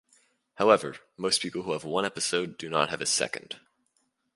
However, 0.55 0.95
most 1.15 1.43
people 1.43 1.61
who 1.61 1.73
have 1.73 1.83
one 1.83 2.05
episode 2.05 2.57
do 2.57 2.69
not 2.71 2.89
have 2.89 3.01
a 3.01 3.05
second. 3.05 3.59